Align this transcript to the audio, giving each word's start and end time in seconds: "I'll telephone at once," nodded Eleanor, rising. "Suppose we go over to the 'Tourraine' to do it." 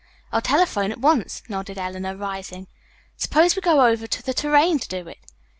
"I'll 0.31 0.41
telephone 0.41 0.91
at 0.91 0.99
once," 0.99 1.43
nodded 1.47 1.77
Eleanor, 1.77 2.15
rising. 2.17 2.65
"Suppose 3.17 3.55
we 3.55 3.61
go 3.61 3.85
over 3.85 4.07
to 4.07 4.23
the 4.23 4.33
'Tourraine' 4.33 4.79
to 4.79 4.87
do 4.87 5.07
it." 5.07 5.19